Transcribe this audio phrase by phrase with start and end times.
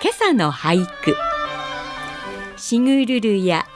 [0.00, 1.16] 今朝の俳句。
[2.56, 3.66] しぐるるや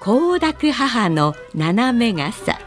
[0.00, 2.58] 光沢母の斜め傘。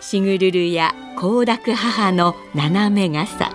[0.00, 3.52] しぐるるや光沢母の斜め傘。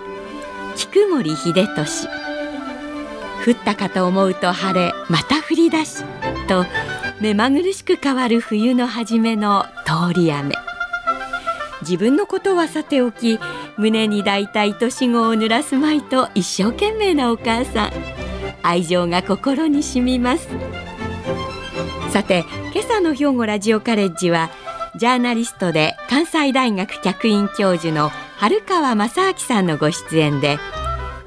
[0.76, 2.08] 菊森秀俊。
[3.44, 6.02] 降ったかと思うと晴れまた降り出し。
[6.48, 6.64] と
[7.20, 10.54] 目まぐるしく変わる冬の初めの通り雨。
[11.82, 13.38] 自分のことはさておき
[13.76, 18.11] 胸に抱いた愛し子を濡らすまいと一生懸命なお母さん。
[18.62, 20.48] 愛情が心に染みます。
[22.10, 24.50] さて今朝の兵庫ラジオカレッジは
[24.96, 30.58] ジャーナリストで関西大学客員教授の春川正明さんのご出演で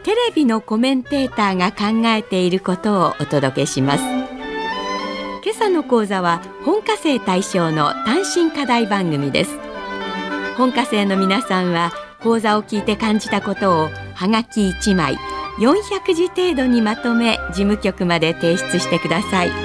[0.04, 4.04] テレビのコメンテーターが考えていることをお届けします。
[4.04, 9.58] 今朝の講座は本科生対象の単身課題番組です。
[10.58, 15.18] 本科生の皆さんは講座を聞いて感じたことをはがき1枚
[15.58, 19.65] 400字程度にまとめ事務局まで提出してください。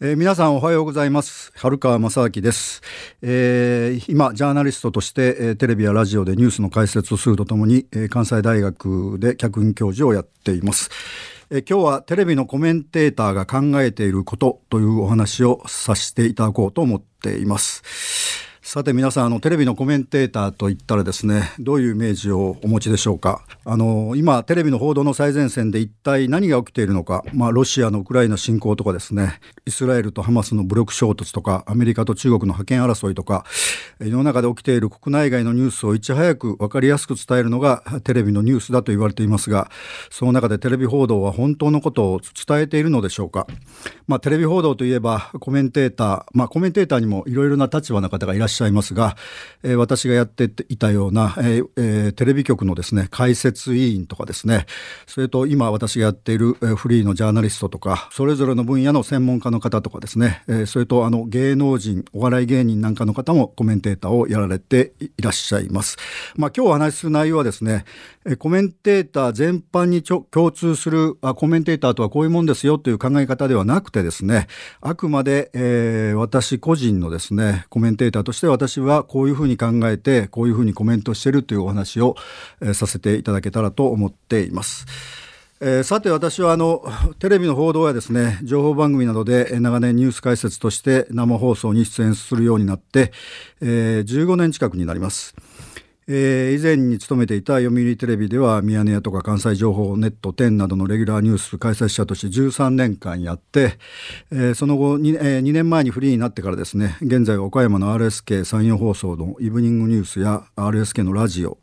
[0.00, 1.50] えー、皆さんおはようございます。
[1.56, 2.82] 春川正明です、
[3.20, 10.88] えー、今ジャーナリストとして、えー、テレビやラジオでニュースの解説をするとともに、えー、関西大学で客員教授をやっています、
[11.50, 18.47] えー、今日はテレビのコメンテーターが考えていることというお話をさせていただこうと思っています。
[18.70, 23.42] さて皆さんあのテレビのコメンテーターといったらですねどういうイメージをお持ちでしょうか。
[23.64, 33.46] あの今テレビの報道の最前線で一体何が起きているのか、まあ、ロシアのウクライナ侵攻とかですねイスラエルとハマスの武力衝突とかアメリカと中国の覇権争いとか
[34.00, 39.70] 世の中で起きている国内外のニュースをいち早く分かりやすく伝えるのがテレビのニュースだと言われていますが
[40.10, 43.46] その中でテレビ報道は本当のことを伝えているのでしょうか、
[44.06, 49.16] まあ、テレビ報道といえばコメンテーター、まあ、コメンテーターにもいろいろな立場の方がいらっしゃしゃいますが、
[49.62, 54.66] えー、私がやっていたような、えーえー、テレビ局のですね解説委員とかですね
[55.06, 65.96] それと今私がやっている、えー、フリーのジャーナリストとかそれぞれの分野の専門家の方とかですね、えー、それとあの芸能人お笑い芸人なんかの方もコメンテーターをやられていらっしゃいます。
[66.36, 67.84] まあ、今日お話しする内容はですね
[68.30, 74.48] えコメンテーター全般にちょ共通するあコメンテーターとはこういうもんですよという考え方ではなくてですね
[74.80, 82.16] あくまで、えー、私個人のですねコメンテーターとして私はこういうふうに考えてこういうふうにコメントしてるというお話を、
[82.60, 84.86] えー、させていただけたらと思っています。
[85.60, 86.84] えー、さて私はあの
[87.18, 93.12] テレビの報道やですね情報番組などで長年ニュース解説として生放送に出演するようになって、
[93.60, 95.34] えー、15年近くになります。
[96.10, 103.78] えー、以前に勤めていた読売テレビではミヤネ屋とか関西情報ネット10などのレギュラーニュース解説者として13年間やって、
[104.32, 111.58] えー、その後 2,、えー、2年前にフリーになってからですね現在岡山の RSK 山陽放送のイブニングニュースや RSK のラジオ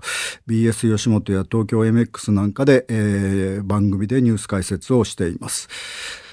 [0.47, 6.24] BS 吉本や東京 MX なんかで、えー、番組でニュース解説をしています。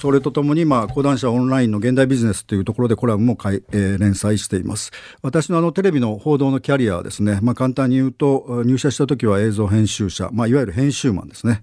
[0.00, 4.90] それとともに、まあ、講談社オンラインの現代ビジネスというところでコラムもかい、えー、連載しています。
[5.22, 11.62] 私のあのテレビの報道のキャリアはですね、まあ、簡単に言うと入社した時は映像編集者、まあ、いわゆる編集マンですね。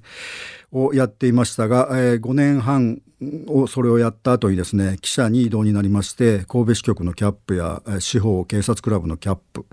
[0.72, 3.02] をやっていましたが、えー、5年半
[3.48, 9.66] をそれをやった後にですね記者に異動になりまして神戸支局のキャップや司法警察クラブのキャップ。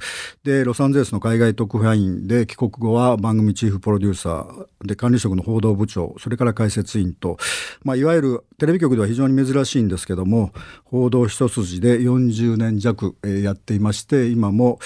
[0.45, 7.39] でロサンゼルスの海外特派員で帰国後は番組チーフプロデューサーで管理職の報道部長それから解説員と、
[7.83, 10.53] まあ、いわゆるテレビ局では非常に珍しいんですけども
[10.85, 14.79] 報道一筋で40年弱、やっていまして今も、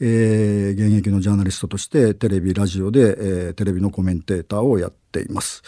[0.00, 5.62] えー、現役のジャーナリストとしてテレビラジオで、えー、テレビのコメンテーターをやっています。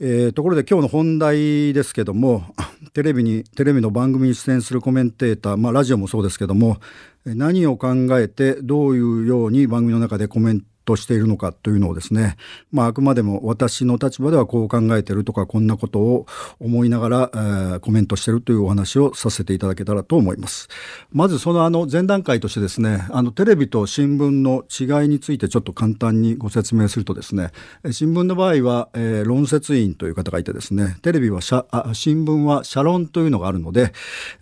[0.00, 2.44] えー、ところで今日の本題ですけども
[2.94, 6.78] テレビにテレビの番組に出演するコメンテーター、まあ、ラジオもそうですけども
[7.24, 12.36] 何を考えてどういうように番組の中でコメンとしているのかというのをですね、
[12.72, 16.26] まあ、あくまでも私の立場ではこう考えてるとかこんなことを
[16.60, 20.68] 思いながら、えー、コメントしてるというお話をさせていただけたらと思います。
[21.12, 27.50] まずそのあの前段階としてですねあのテレビと新聞の違いについてちょっと簡単にご説明するとですね
[27.90, 31.40] 新聞の場合は、えー、論説委員という方がいてですねテレビは
[31.70, 33.92] あ新聞は社論というのがあるので、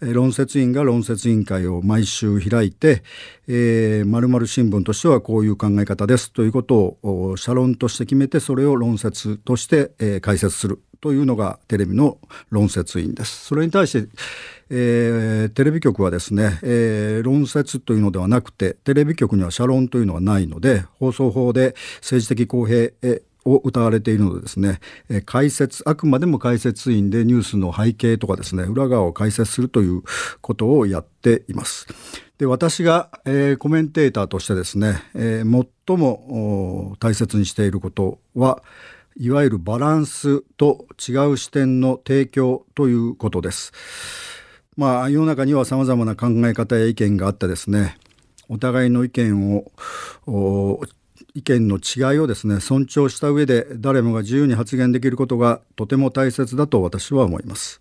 [0.01, 3.03] えー、論説委員が論説委員会を毎週開いて、
[3.49, 12.19] えー、〇〇新聞としてはこういう考え方ですということを社論として決めてそれを論説として、えー、解説するというのがテレビの
[12.51, 13.47] 論説委員です。
[13.47, 14.09] それに対して、
[14.71, 22.93] えー、テレビ局はですね、えー、論説というのではなくてテレビ局には社論というのはないので放送法で政治的公平
[23.45, 30.03] を謳われているのでですね、えー、解説あくまでも解説員でニュースの背景とかですね裏側を解説するという
[30.41, 31.87] ことをやっています。
[32.39, 38.63] で私が、えー、コメンテーターとしてですね、えー、最も大切にしていることは
[39.17, 43.73] いわゆるバランスと違う視点の提供ということです。
[44.77, 47.99] まあ世の中にはさまざまな考え方や意見があってですね
[48.49, 50.81] お互いの意見を
[51.35, 57.81] 意見の違いをですね尊重した上で誰もが自由に発言できることがとても大切だと私は思います。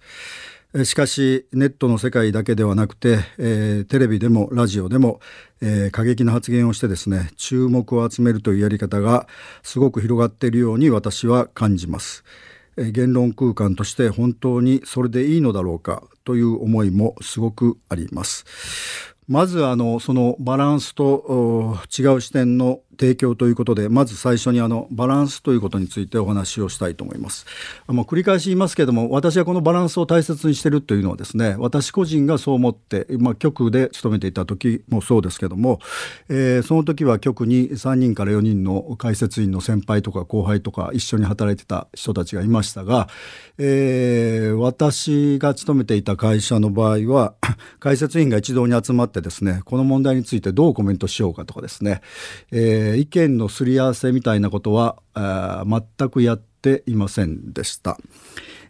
[0.85, 5.19] しかしネットの世界だけではなくて、えー、テレビでもラジオでも、
[5.61, 9.27] えー、過激な発言をしてですね注目を集めるというやり方が
[9.63, 12.23] すごく広がっているように私は感じます。
[12.77, 18.45] 言論空間として本当にそれでいいのだろうかという思いもすごくあります。
[19.27, 27.45] まずあのそのバランスと違う視点の提供ということでまず最初にあのバランスということについてお話をしたいと思います。
[27.87, 35.79] もう繰り返し言いますけれども私はこのバランスを大切にしているというのはですね私個人がそう思って、まあ、局で勤めていた時もそうですけども、
[36.29, 43.07] えー、その時は局に3人から4人の解説員の先輩とか後輩とか一緒に働いてた人たちがいましたが、
[43.57, 47.33] えー、私が勤めていた会社の場合は
[47.79, 52.01] 解説員が一堂に集まってですねこの問題についてどうコメントしようかとかですね、
[52.51, 54.97] えーー、意見のすり合わせみたいなことは
[55.65, 57.97] 全くやっていませんでした。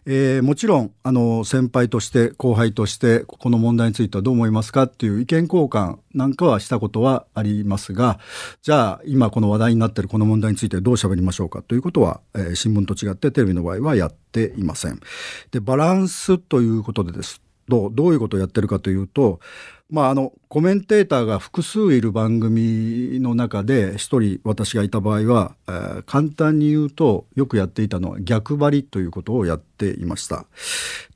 [0.04, 8.18] えー、もちろんあの先輩として後輩としてこの問題についてはどう思いますかっていう意見交換なんかはしたことはありますが
[8.62, 14.98] じゃあ今この話題になってるこの問題についてどう喋りましょうかということは、えー、新聞と違ってテレビの場合はやっていません。
[15.52, 17.40] でバランスということでです
[17.70, 19.38] とどういうことをやってるかというと
[19.92, 30.44] まあ、あのコメンテーターが複数いる番組の中で一人私がいた場合は、えー、簡単に言うとよくやっていたのは逆張りということをやっていました。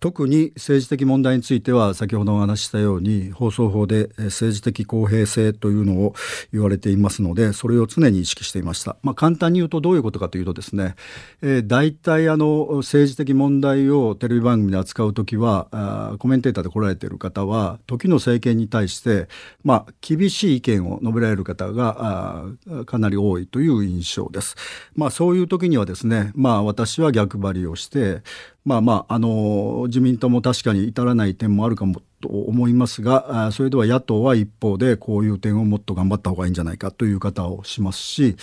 [0.00, 6.14] 特に政治的問題については先ほどお話ししたように放送法で政治的公平性というのを
[6.52, 10.96] 言われていますのでそれを常に意識していました、まあ、簡単に言うとどういうことかというとですね、
[11.40, 19.25] えー、大体あの政治的問題をテレビ番組で扱う時はあコメンテーターで来られている方は時の政権に対して、
[19.64, 22.44] まあ、厳しい意見を述べられる方が
[22.86, 24.56] かなり多いという印象です。
[24.94, 28.22] まあ、そういう時にはですね、まあ、私は逆張りをして
[28.66, 38.36] まあまあ、あの自民党も確かに至らない点もあるかもと思いますがそれでは野党は一方でこういう点をもっと頑張った方がいいんじゃないかという方をしますし、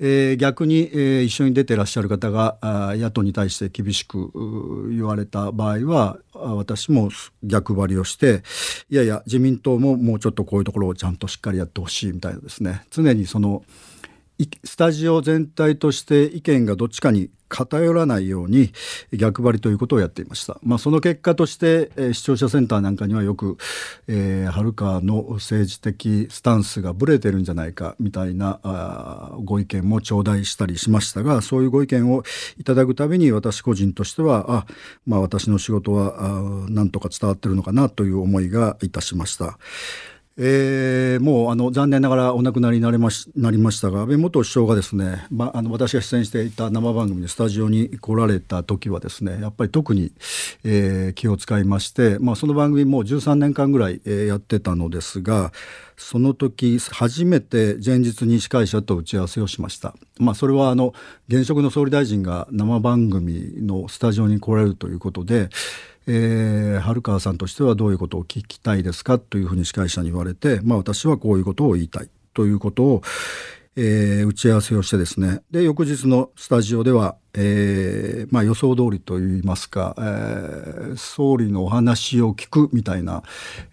[0.00, 7.10] えー、逆に、えー、一緒に出てらっしゃる方が野党に対して厳しく言われた場合は私も
[7.42, 8.42] 逆張りをして
[8.90, 12.82] いやいや自民党ももうちょっとこういうところをちゃんとしっかりやってほしいみたいなですね。
[12.90, 13.62] 常にその
[14.64, 18.72] スタジオ全体として意見がどっちかに偏らないように
[19.12, 20.58] 逆張りということをやっていました。
[20.62, 23.56] まあ、その結果として、えー、視聴者センターなんかにはよく、
[24.06, 28.60] えー、春川の政治的スタンスがぶれてるんじゃないかみたいな
[29.44, 32.22] ご意見も頂戴したりしましたがそういうご意見を
[32.58, 34.66] いただくたびに私個人としてはあ、
[35.06, 39.58] まあ、私の仕事はあなんとか伝わってるのかなという思いがいたしました。
[40.40, 50.12] えー、もうあの残念ながらお亡くなりになりましなりましたが安倍元首相がですね、まあ、の私が出演していた生番組でスタジオに来られた時はですねやっぱり特に、
[50.62, 55.52] えー、気を使いまして、まあ、その番組もう13年間ぐらい、えー、やってたのですが
[55.96, 59.94] その時初めて前日に司会者と打ち合わせをしました。
[60.20, 60.94] まあ、それはあの
[61.26, 65.48] 現職の総理大臣が生番組のスタジオに来られるということで
[66.10, 73.02] えー、春川さんとしてはどういうことを聞きたいですかというふうに司会者に言われて、まあ、私はこういうことを言いたいということを、
[73.76, 75.42] えー、打ち合わせをしてですね。
[75.50, 83.22] で翌日のスタジオでは、えーまあ、予想通りといいますか、えー、総理のお話を聞くみたいな、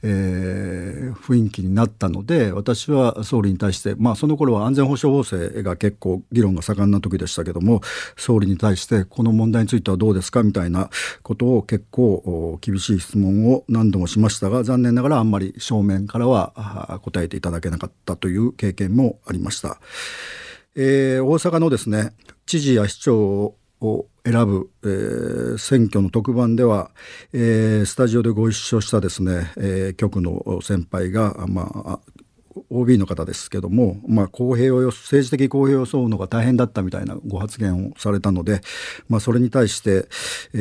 [0.04, 7.82] えー、雰囲気になったので私は総理に対して、まあ、その頃は安全保障法制が結構議論が盛んな時でしたけども
[8.16, 10.92] 総理に対してこの問題についてはどうですかみたいな
[11.24, 19.80] ことを結構厳しい質問を何度もしましたが残念ながらあんまり正面からは答えていただけなかったという経験もありました。
[20.78, 22.12] えー、大阪のですね
[22.46, 26.92] 知事や市長を選ぶ、えー、選挙の特番では、
[27.34, 32.00] えー、スタジオでご一緒したですね、えー、局の先輩が、まあ、
[32.70, 38.62] OB の方ですけども、まあ、公平を政治的公平を装うのが大変だったみたいなご発言をされたので、
[39.10, 40.08] まあ、それに対して、
[40.54, 40.58] え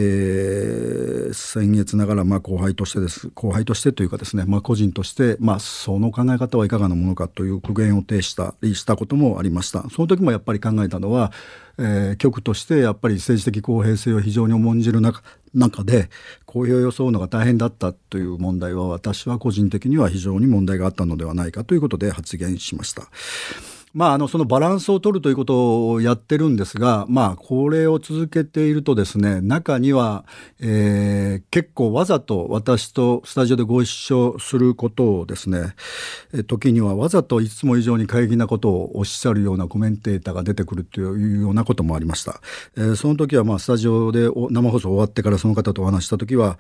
[1.31, 9.89] ー、先月ながらまあ後輩としてです後輩としてというかですね、まあ、個人として、まあ、その考え方はいかがなものかという苦言を呈したりしたこともありました。
[9.91, 11.33] その時もやっぱり考えたのは
[11.79, 15.23] えー、局としてやっぱり政治的公平性を非常に重んじる中
[15.55, 16.09] 中で
[16.47, 23.09] 公表を装うのが大変だったという問題は私は個人的には非常に問題があったのではないかということで発言しました。
[23.95, 30.25] まあ、あのそのバランスを取るということをやってるんですが、まあ、これを続けているとですね中には、
[30.61, 35.77] えー、結構わざと私とスタジオでご一緒することをですね
[36.49, 42.41] 時にはわざといつも以上に過激なことをおっしゃるようなコメンテーターが出てくるというようなこともありました。
[42.77, 46.59] えー、その時はまあスタジオで生放送終わってからその方とお話した時は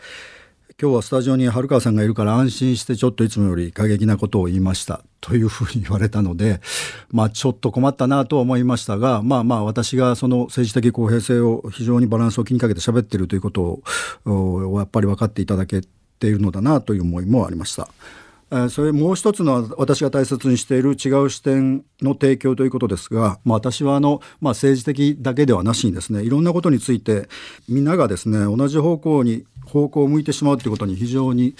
[0.80, 6.60] 今日はスタジオに春川さんがいるから安心してちょっといつもより過激なことを言いましたというふうに言われたので、
[7.12, 13.82] まあちょっと困ったなとは思いましたが、まあまあ私がその政治的公平性を非常にバランスを気にかけて喋っているということ
[14.24, 15.80] をやっぱり分かっていただけ
[16.18, 17.88] ているのだなという思いもありました。
[18.70, 27.28] それもう一つの私が大切にしている違う視点の提供ということですが、まあ、私はあの、まあ、政治的だけではなしにですねいろんなことについて
[27.68, 31.54] みんながですね同じ方向に方向を向いてしまうということに非常に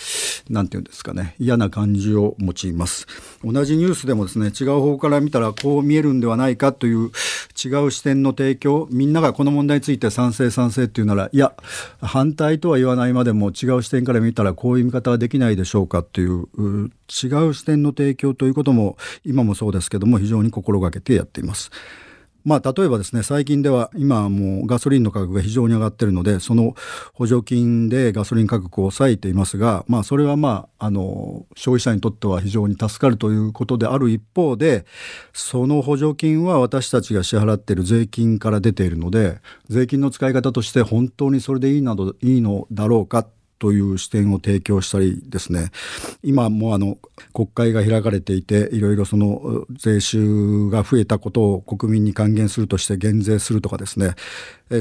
[0.50, 3.06] 何て言うんですかね嫌な感じを持ちます。
[3.42, 7.10] 同じニュースでもですね違う方から見たらこう見えるんではないかという
[7.54, 11.54] 違う視点の提供みんながこの問題について賛成賛成っていうならいや
[12.00, 21.70] 反対とは言わないまでも違う視点から見たらこういう見方はできないでしょうかという違う視点の提供ということも今もそうですけども非常に心がけてやっています。
[22.44, 26.74] まあ、例えばですね最近では今もうガソリンの価格が非常に上がってるのでその
[27.14, 34.84] 補助金でガソリン価格を抑えていますが、まあ、それはまああの消費者にとっては非常に助かるということである一方で
[35.32, 43.26] その補助金は私たちが支払っている税金から出ているので税金の使い方として本当にそれでいいなどいいのだろうか
[43.64, 45.70] という視点を提供したりですね。
[46.22, 46.98] 今もあの
[47.32, 54.16] 国会が開かれていていろいろその税収が増えたことを国民に還元するとして減税するとかですね。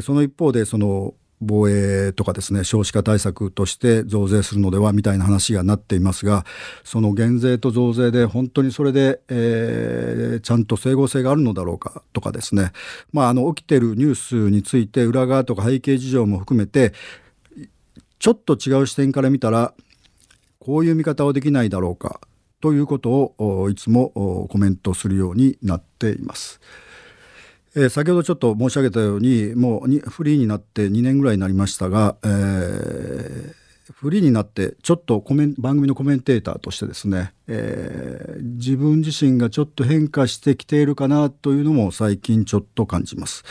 [0.01, 6.45] その一方でその防衛とかですね少子化対策として増税するのではみたいな話がなっていますが
[6.83, 12.71] その減税と増税で本当にそれで、えー、ちゃんと整合性があるのだろうかとかですね、
[13.11, 16.93] まあ、あの起きてるニュースについて裏側とか背景事情も含めて
[18.23, 19.73] ちょっと違う視点から見たら
[20.57, 22.21] こういう見方はできないだろうか
[22.61, 26.61] ということをいつもコメントするようになっています。
[27.75, 33.53] えー、先ほどちょっと申し上げたようにもうにフリーになって2年ぐらいになりましたが、えー、
[33.91, 43.43] フリーになってちょっとコメン番組のコメンテーターとしてですね、えー、自分自身がちょっと変化してきているかなというのも最近ちょっと感じます。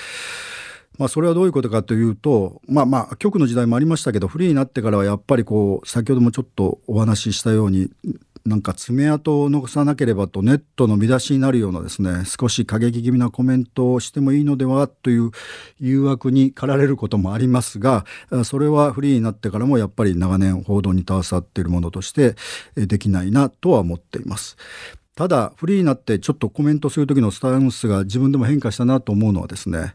[0.98, 7.90] まあ、それはどういうことかというとまあまあ局の時代もありましたけどフリーになってからはやっぱりこう先ほどもちょっとお話ししたように
[8.44, 15.30] なんか爪痕を残さなければとネットの見出しになるようなですね少し過激気味なコメントをしてもいいのではという
[15.78, 18.04] 誘惑に駆られることもありますが
[18.44, 22.34] それはフリーになってからもやっぱり長年報道に携わっているものとして
[22.74, 24.56] できないなとは思っています。
[25.14, 29.94] ただフリーになってちょっとコメントする時のスタンスが自分でも変化したなと思うのはですね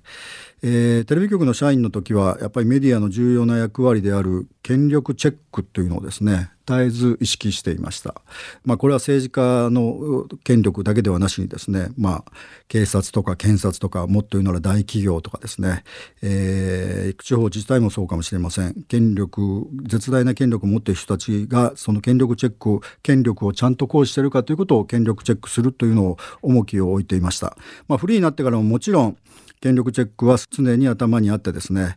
[0.64, 8.22] えー、テレビ局の社員の時はやっぱりメディアの重要な役割である権力チェックというのをですね絶えず意識していました。
[8.66, 12.32] まあ、これは政治家の権力だけではなしにですね、まあ、
[12.68, 15.84] 警察とか検察とかもっと言うなら大企業とかですね、
[16.22, 27.56] えー、地方自治体もそうかもしれません権力絶大な権力を持っている人たちがその権力チェック権力をちゃんと行使しているかということを権力チェックするというのを重きを置いていました。
[27.88, 29.18] まあ、フリーになってからももちろん
[29.62, 31.96] 権力チェックは常に頭にあってですね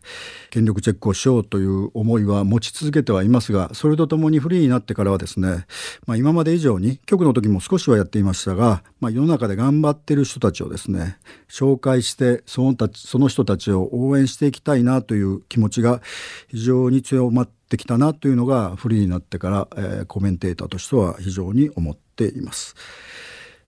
[0.49, 5.65] 権力チェックをしようという思いは持ち続けてはいますがそれとともにフリーになってからはですね、
[6.07, 11.17] まあ、今まで以上に局の時も少しはやっていましたが、まあ、世の中で頑張っている人たちをですね
[11.49, 16.01] 紹介してそのたその人たちを応援していきたいなという気持ちが
[16.49, 22.75] 非常に強まってきたなというのがフリーになってから、えー、コメンテーターとしては非常に思っています。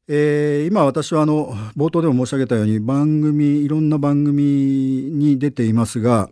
[0.09, 6.29] えー、今私はあの冒頭でも申し上げたように番組いろんな番組に出ていますが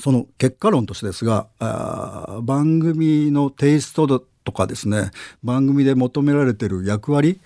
[0.00, 5.12] その結果論としてですがあ番組のテイストとかですね
[5.44, 7.40] 番組で求められている役割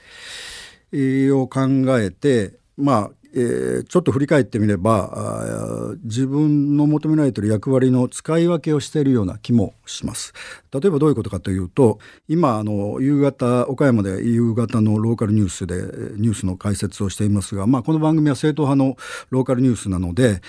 [0.95, 1.61] を考
[1.99, 10.33] えてまあえー、ちょっと振り返ってみれば自分の求められている役割の使い分けをしているような気もします。
[10.73, 15.75] 例えばどういうことかというと今あの夕方岡山で夕方のローカルニュースで
[16.17, 18.97] ニュースの解説をしていますが、まあ、この番組は正統派の
[19.31, 20.41] ローカルニュースなので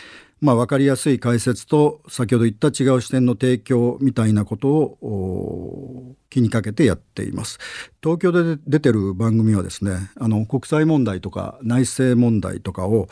[0.42, 7.60] まあ、分かりやすい解説と先ほど言った違う視点の提供みたいなことを気にかけてやっています。
[8.02, 13.08] 東京で出てる番組はですねあの国際問題とか内政問題とかを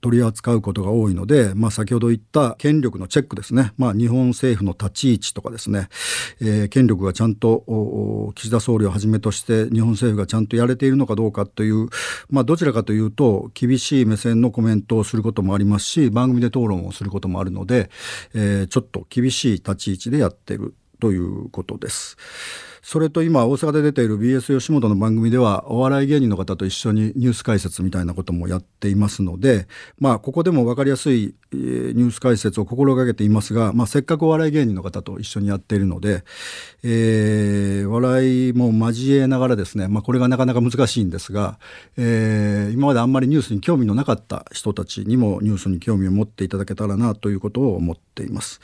[0.00, 5.88] 取り扱うことが多いので、まあ、先ほど言った権力のチェックですね、まあ、日本政府の立ち位置とかですね、
[6.40, 11.88] えー、権力がちゃんと岸田総理をはじめとして日本政府がちゃんとやれているのかどうかという、
[12.30, 17.90] まあ、どちらかというと厳しい目線のコメントをすることもありますし番組で討論をすることもあるので、
[18.34, 20.74] えー、ちょっと厳しい立ち位置でやってる。
[21.02, 22.16] ということです。
[22.80, 29.68] それと今大阪で出ている BS 吉本の番組ではお笑い芸人の方と一緒にニュース解説みたいなこともやっていますので
[29.98, 36.24] まあここでも分かりやすいニュース解説を心がけていますが、まあ、せっかくお笑い芸人の方と一緒にやっているので、
[36.82, 41.60] えー、笑いも交えながらですね、まあ、これがなかなか難しいんですが、
[41.96, 48.60] えー、今まであんまりニュースに興味のなかった人たちにもニュースに興味を持っていただけたらなということを思っています。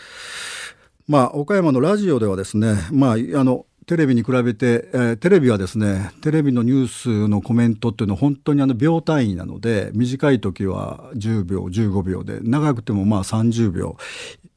[1.09, 13.97] まあ、岡山のラジオではですね、まあ、あのテレビに比べて、えー、テレビはですねテレビのニュースのコメントっていうのは本当にあの秒単位なので短い時は10秒15秒で長くてもまあ30秒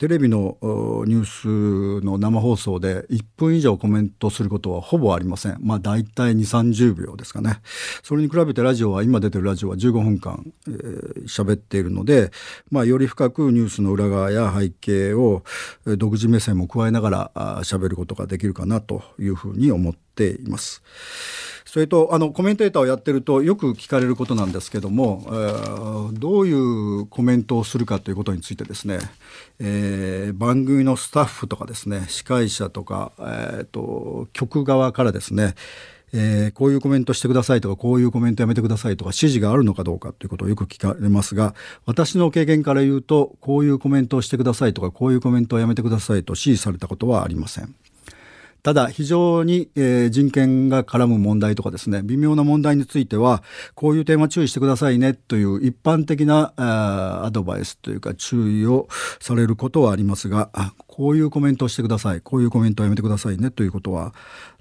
[0.01, 0.57] テレビの
[1.05, 5.57] ニュースの生放送で1分以上コメントすることはほぼありません。
[5.59, 7.59] まあ大体2、30秒ですかね。
[8.01, 10.51] それに比べてラジオは今出てるラジオは15分間
[11.27, 12.31] 喋、えー、っているので、
[12.71, 15.43] まあより深くニュースの裏側や背景を
[15.85, 20.81] 独自目線も加えながら喋ることができるかなというふうに思っています。
[21.71, 28.99] それとあのコメンテーターをやってるとよく聞かれることなんですけども、えー、どういうコメントをするかということについてですね、
[29.59, 35.55] えー、番組のスタッフとかですね司会者とか、えーと、局側からですね
[36.13, 41.55] えー、こういうコメントしてくださいとかこういうコメントやめてくださいとか指示があるのかどうかということをよく聞かれますが
[41.85, 47.73] 私の経験から言うとこういうコメントをしてくださいとかこういうコメントをやめてくださいと指示されたことはありません。
[48.63, 53.43] ただ非常に、えー、人権が絡む問題とかですね微妙な問題については
[53.73, 58.87] こういう点は注意してくださいねという一般的なアドバイスというか注意を
[59.19, 60.49] されることはありますが
[61.01, 64.13] こういうコメントをしてくださいこういうコメントをやめてくださいねということは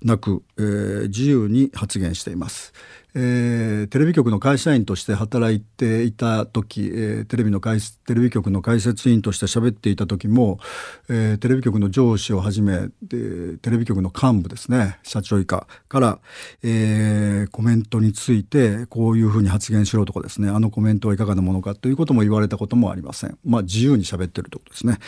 [0.02, 2.72] なく、えー、自由に発言しています。
[3.14, 7.80] えー、テレビ局の会社員として働いていた時、えー、テレビのテ
[8.14, 10.60] レビ局の解説員として喋っていた時も、
[11.08, 16.18] えー、テレビ局の上司をはじめでテレビ局の幹部ですね社長以下から、
[16.62, 23.36] えー、コメントについてこういうふうに発言しろとかですねあのコメントはいかがなものかということも言われたこともありません。
[23.44, 24.98] まあ、自由に喋ってるということですね。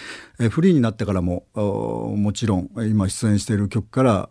[0.40, 4.28] えー、フリーになってからももちろん今出演している局から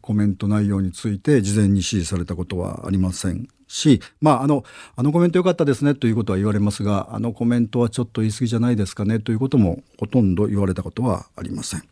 [0.00, 4.64] コメント内容について事前に指示されたことはありませんし、まあ、あの
[4.96, 11.82] あのコメント良かったですねということは言われますがあのコメントはちょっと言い過ぎじゃないですかねということもほとんど言われたことはありません。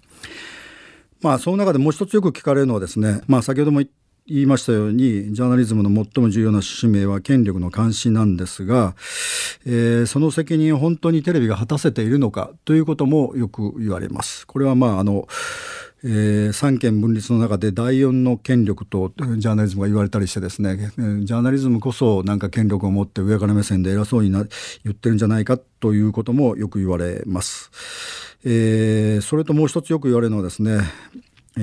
[1.21, 3.89] まあ、その中でもう一つよく聞かれるのはですね、まあ、先ほども言
[4.27, 8.95] 言いましたようにジャーナリズムの最も重要な使命は権力の監視なんですが、
[9.67, 14.47] えー、その責任を本当にテレビが果たせているのかということもよく言われます。
[14.47, 15.27] これはまああの
[16.05, 24.45] えー、三権分立の中で第四の権力とジャーナリズムが言われたりしてですね、ジャーナリズムこそなんか権力を持って上から目線で偉そうにな
[24.83, 27.71] 言ってるんじゃないかということもよく言われます。
[28.45, 30.81] えー、それともう一つよく言われるのはですね、
[31.57, 31.61] え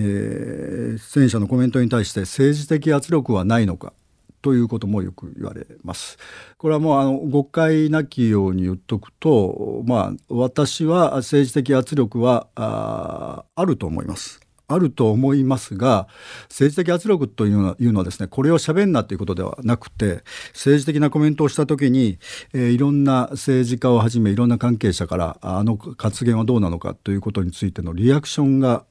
[0.96, 3.94] ー、出演者のコメントに対して政治的圧力はないのか
[4.42, 6.18] ということもよく言われます。
[6.58, 14.40] これはもうあの誤解なきように言っとくと、まあ、私は政治的圧力はああると思います。
[14.70, 16.08] あると思いますが
[16.44, 20.24] 政治的圧力というのはいうのはですねこれを喋んなということではなくて
[20.54, 22.20] 政治的なコメントをした時に、
[22.54, 28.86] えー、いろんな政治家をはじめいろんな関係者からあの発言はどうなのかということについてのリアクションが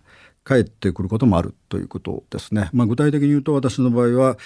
[0.49, 2.71] 返ってくることもあるということですね。
[2.73, 4.39] まあ、具体的に言うと私の場合は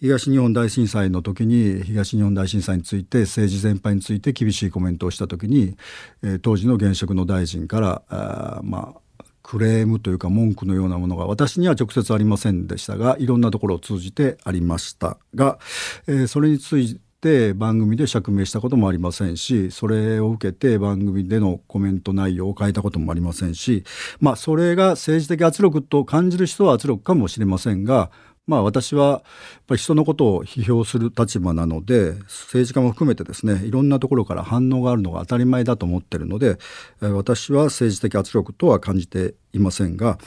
[0.00, 5.76] 東日本大震災の時に東日本大震災について政治全般について厳しいコメントをした時に、
[6.24, 15.60] え、当時の現職の大臣からあまあクレームというか文句のようなものが私には直接ありませんでしたがいろんなところを通じてありましたが、
[16.08, 23.82] え、それについて番組で釈明したこともありませんしそれを受けて番組でのコメント内容を変えたこともありませんし
[24.20, 28.10] まあそれが政治的圧力と感じる人は圧力かもしれませんが
[28.46, 29.22] まあ私はやっ
[29.68, 36.58] ぱり人のことを批評する立場なので政治家も含めてですねいろんなところから反応があるのが当たり前だと思ってるので
[37.00, 40.18] 私は政治的圧力とは感じていませんが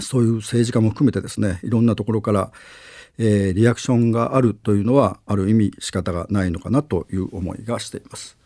[0.00, 2.50] そういう政治家も含めてですねいろんなところから、
[3.18, 8.36] えー、リアクションがあるというのはある意味仕方がないのかなという思いがしています。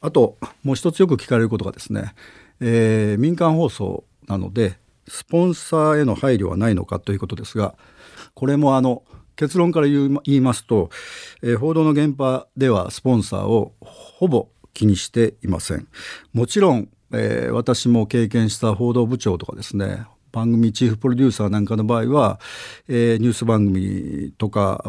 [0.00, 2.14] あともう一つよく聞かれることがですね、
[2.60, 7.74] えー、民間放送なのでスポンサーへの配慮はないのかということですが
[8.34, 9.02] これもあの
[9.36, 10.90] 結論から言いますと、
[11.42, 15.88] えー、報道の現場ではスポンサーをほぼ気にしていません
[16.32, 22.38] もちろん、えー、私も経験した報道部長とかですね番組チーフプロデューサーなんかの場合は、
[22.88, 24.88] えー、ニュース番組とか、え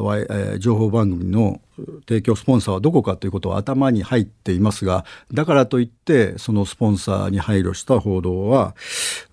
[0.56, 1.62] ー、情報番組の
[2.06, 8.76] 提供スポンサーはどこかということは頭に入っていますがだからといってそのスポンサーに配慮した報道は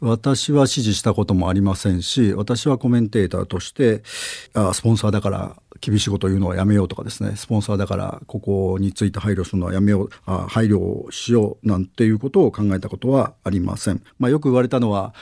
[0.00, 4.04] 私は支持したこともありませんし私はコメンテーターとして
[4.52, 14.02] あスポンサーだから厳しいことを言うのはやめようとかですねスポンサーだからここについて配慮するのはやめようあ配慮をしようなんていうことを考えたことはありません。
[14.18, 15.14] まあ、よく言われたのは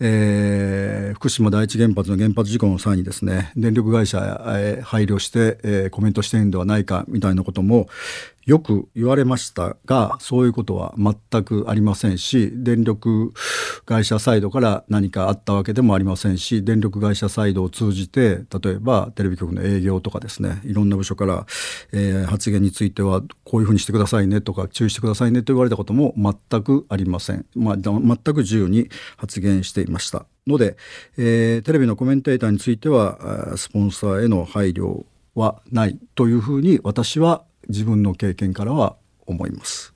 [0.00, 4.18] えー、福島第一原発の原発事故の際にですね電力会社
[4.60, 7.88] へ配慮して、えー、コメントしているんではないかみたいなことも
[8.48, 13.34] よく言われましたがそういうことは全くありませんし電力
[13.84, 21.46] 会社サイドから何かあったわけでもありませんし電力会社サイドを通じて例えばテレビ局の営業とかですねいろんな部署から、
[21.92, 30.24] えー、発言についてはこういうふうにしてくださいねとか注意してくださいねと言われたことも全くありません、まあ、全く自由に発言していました。
[30.46, 30.78] ので、
[31.18, 39.92] えー、テレビのコメンテーターについてはスポンサーへの配慮はないというふうに私は自分の経験からは思います。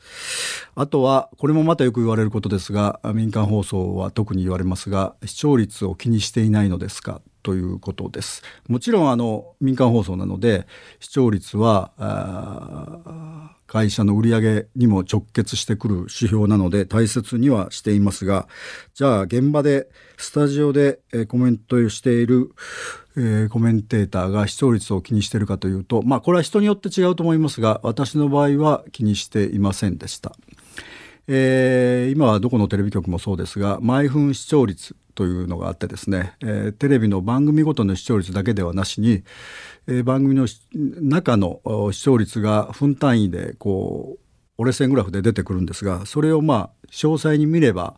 [0.75, 7.21] あとはこれもまたよく言われることですが民間放送は特に言われますが視聴率を気にしていないのですか？
[7.43, 8.43] ということです。
[8.69, 10.67] もちろんあの民間放送なので
[11.01, 11.93] 視聴率は
[13.67, 18.49] 会社の売上にも直結してくる指標なので大切にはしていますが
[18.95, 22.55] じゃあ現場でスタジオでコメントをしている
[23.17, 30.35] え、コメンテーターが視聴率を気にしているかというとまあこれは人によって違うと思いますが私の場合は気にしていませんでした。
[31.35, 39.25] えー、今はどこのテレビ局もそうですが毎分視聴率というのがあってですね、えー、テレビの番組ごとの視聴率だけではなしに、
[39.87, 40.47] えー、番組の
[41.01, 44.21] 中の視聴率が分単位でこう
[44.59, 47.97] 折れ線グラフで出てくるんですがそれをまあ詳細に見れば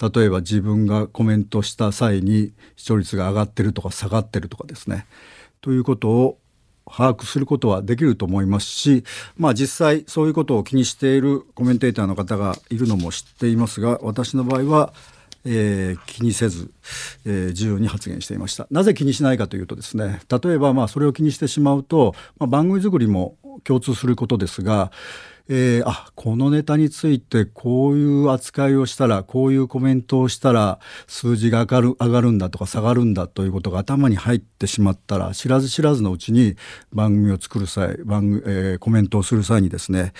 [0.00, 5.06] 例えば自分がコメントした際に視聴率が上がってるとか下がってるとかですね。
[5.60, 6.38] ということを
[6.92, 9.04] 把握することはできると思いますし、
[9.36, 14.92] まあ、実際そういうことを気にしているコメンテーターの方がいるのも知っていますが私の場合は、
[15.44, 16.70] えー、気にせず、
[17.24, 18.66] えー、自由に発言していました。
[18.70, 24.90] なぜ気にしないかというとですね例えばまあそれを気にしてしまうと、まあ、番組作りも共通することですが
[25.48, 36.56] えー、あこのネタについてこういう扱いをしたらこういうコメントをしたら数字が上がる上がるんだとか下がるんだということが頭に入ってしまったら知らず知らずのうちに
[36.92, 40.12] 番組を作る際番、えー、コメントをする際にですね、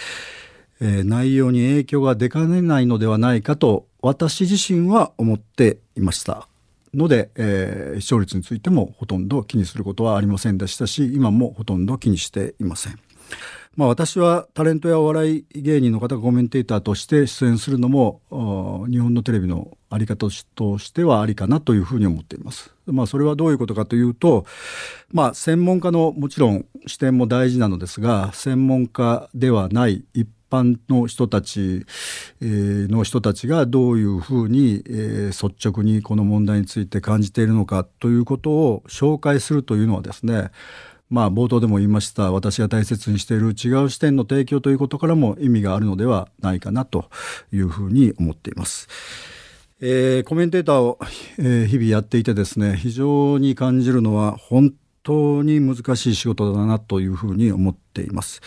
[0.81, 6.49] えー、内容に影響が出かねないのではないかと私自身は思っていました。
[6.93, 12.99] ので、えー、視聴率についてもほとんど気にすることはありませんでしたし今もほとんど気にしていません。
[13.77, 18.21] まあ、私はタレントやお笑い芸人の方がコメンテーターとして出演するのも
[18.91, 22.75] 日本のテレビの在り方としてはありかなというふうに思っています。
[22.87, 24.45] まあ、それはどういうことかというと、
[25.11, 31.87] まあ、専門家のもちろん視点も大事なのですが専門家ではない一般の人たち
[32.43, 40.51] の人たちがどういうふうに率直にこの問題について感じているのかということを紹介するというのはですね
[41.13, 47.11] まあ、冒頭でも言いました私が大切にしている違う視点の提供ということからも意味があるのではないかなと
[47.53, 48.89] いうふうに思っています。
[49.83, 50.99] えー、コメンテーターを、
[51.39, 54.73] えー、日々やっていてですね非常に感じるのは本
[55.03, 58.41] 当に難しい仕事だなというふうに思っています。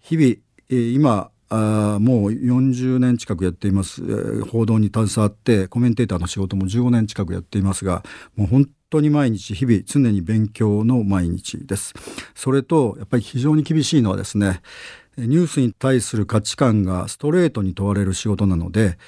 [0.00, 0.26] 日々、
[0.68, 8.02] えー、今あもう40年近くやっています、えー、報道に携わってコメンテーターの仕事も15年近くやっていますが
[8.34, 11.94] もう本当に毎日日々常に勉強の毎日です。
[12.34, 14.60] それとやっぱり非常に厳しいのはですね
[15.16, 18.98] ニュースに対する価値観がストレートに問われる仕事なので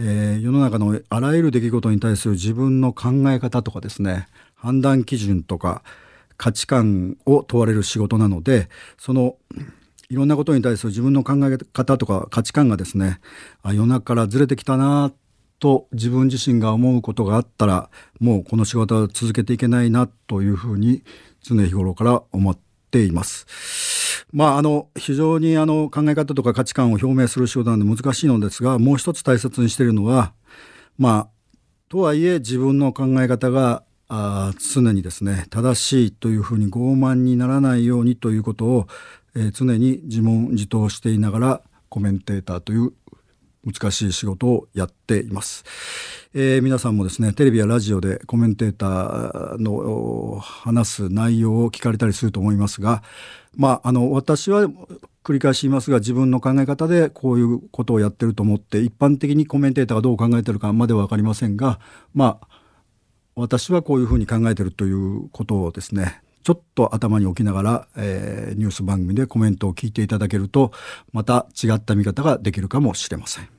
[0.00, 5.82] えー、世の中のあらゆる出来事に対する自分の考え方とかですね判断基準とか
[6.36, 9.36] 価値観を問われる仕事なのでその
[10.08, 13.18] いろんなことに対する自分の考え方とか価値観がですね
[13.62, 15.14] あ夜中からずれてきたなっ
[15.58, 17.90] と自分自身が思うことがあったら
[18.20, 21.02] もうこの仕事は続けていけないなというふうに
[21.42, 22.58] 常日頃から思っ
[22.90, 23.46] ています。
[24.32, 30.34] まあ、あの非常にあの考え方とか価値観を表明する仕事なんで難しいのですがもう一つ大切にしているのは
[30.98, 31.28] まあ
[31.88, 38.86] とはいえ自分の考え方があ常にですね正しいというふうに傲慢にならないようにということを、
[39.34, 42.92] えー、常に自問自答していながらコメンテーターという
[43.70, 45.64] 難しい仕事をやっています、
[46.34, 53.02] えー、皆さんもですねテレビやラジオでコメンテーターの話す内容を聞かれたりすると思いますが
[53.58, 54.68] まあ、あの私は
[55.24, 61.80] 繰り返し言いますが自分の考え方でこういうことをやってると思って一般的にコメンテーターがどう考えてるかまでは分かりませんが
[62.14, 62.48] まあ
[63.34, 70.72] 私はこういうふうに考えてるということをですねちょっと頭に置きながら、えー、ニュース番組でコメントを聞いていただけると
[71.12, 73.57] また違った見方ができるかもしれません。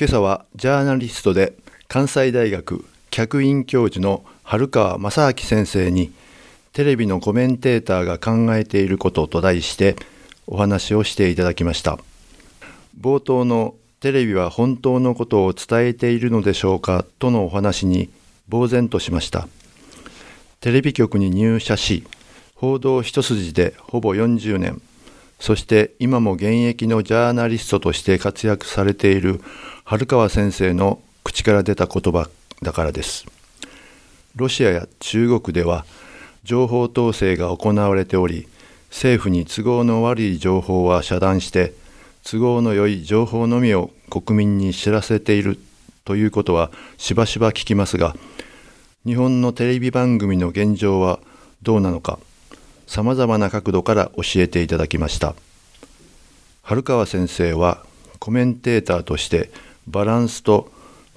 [0.00, 1.52] 今朝はジャーナリストで
[1.86, 6.10] 関西大学客員教授の春川正明先生に
[6.72, 9.96] テレビのコメンテーターが考えていることと題して
[10.46, 11.98] お話をしていただきました。
[12.98, 18.08] 冒頭のテレビは本当のことを伝えているのでしょうかとのお話に
[18.50, 19.48] 呆然としました。
[20.60, 22.06] テレビ局に入社し
[22.54, 24.80] 報道一筋でほぼ40年。
[25.40, 29.40] そして今も現役のジャーナリストとして活躍されている
[29.90, 32.30] 春川先生の口から出た言葉
[32.62, 33.26] だからです。
[34.36, 35.84] ロシアや中国では
[36.44, 38.46] 情報統制が行われており
[38.90, 41.74] 政府に都合の悪い情報は遮断して
[42.22, 45.58] 都合の良い情報のみを国民に知らせている
[46.04, 48.14] ということはしばしば聞きますが
[49.04, 51.18] 日本のテレビ番組の現状は
[51.62, 52.20] どうなのか
[52.86, 55.34] さまざまな角度から教えていただきました。
[56.62, 57.84] 春川先生は
[58.20, 59.50] コメンテーターとして
[59.90, 60.70] バランスと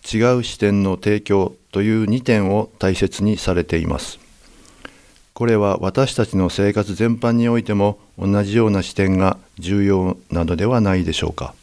[0.03, 4.19] 違う視点の提供という2点を大切にされています。
[5.33, 11.55] これは私たちの生活全般においても同じような視点が重要なのではないでしょうか。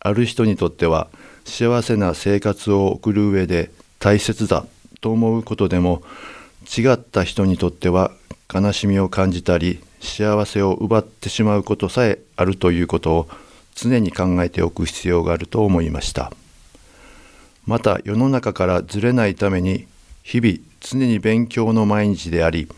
[0.00, 1.08] ある人にとっては
[1.44, 4.66] 幸せな生活を送る上で大切だ
[5.00, 6.02] と思うことでも
[6.76, 8.12] 違った人にとっては
[8.52, 13.28] 悲しみを感じたり幸せを奪ってしまうことさえあるということを
[13.82, 16.32] 常に考えておく必要があると思いました。
[17.66, 19.86] また世の中からずれないために
[20.22, 22.68] 日々常に勉強の毎日であり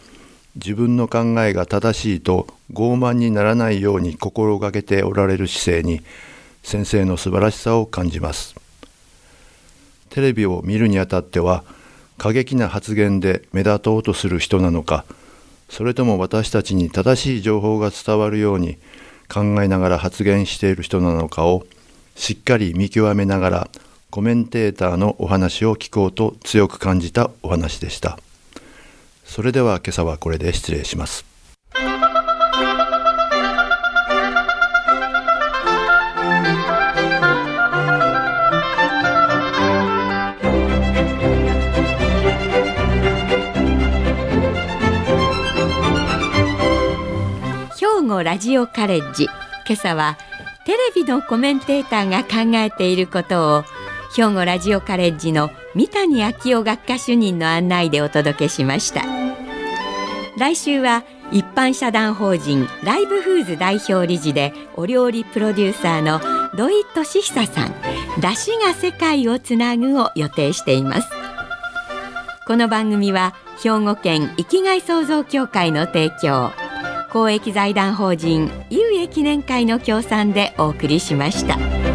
[0.56, 6.02] 自分の考えが正しいと傲慢にならないように心がけておられる姿勢に
[6.62, 8.54] 先生の素晴らしさを感じます。
[10.08, 11.64] テレビを見るにあたっては
[12.16, 15.04] 過激な発言で目立とうとする人なのか
[15.68, 18.78] それとも私たちに正しい情報が伝わるように
[19.28, 21.66] 考えながら発言している人なのかを
[22.16, 23.68] しっかり見極めながら
[24.10, 28.18] コメンテーターのお話を聞こうと強く感じたお話でした。
[29.24, 31.33] それでは今朝はこれで失礼します。
[48.04, 49.24] 兵庫ラジオカレッジ。
[49.66, 50.18] 今朝は
[50.66, 53.64] テレビのコメンテーターが考えていることを
[54.14, 59.04] 兵庫ラジオカレッジの三谷昭夫学科主任の案内でお届けしました。
[60.36, 66.20] 来週は一般社団法人ライブフーズ代表理事でお料理プロデューサーの
[66.54, 67.74] 土井俊久さん
[68.20, 71.08] 「出汁が世界をつなぐ」を予定しています。
[72.46, 76.52] この番組は兵庫県生きがい創造協会の提供。
[77.14, 81.93] 公益財団法人有益記念会の協賛でお送りしました。